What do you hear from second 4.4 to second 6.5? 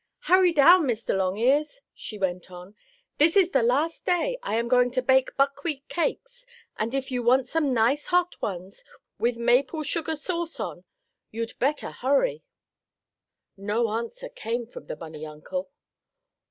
I am going to bake buckwheat cakes,